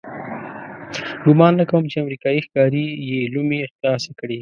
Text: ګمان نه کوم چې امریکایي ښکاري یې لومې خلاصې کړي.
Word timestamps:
ګمان 1.25 1.53
نه 1.59 1.65
کوم 1.69 1.83
چې 1.91 1.97
امریکایي 2.03 2.39
ښکاري 2.45 2.85
یې 3.09 3.19
لومې 3.33 3.59
خلاصې 3.73 4.11
کړي. 4.19 4.37